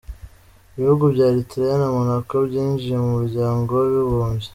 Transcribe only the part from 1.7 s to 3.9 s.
na Monaco byinjiye mu muryango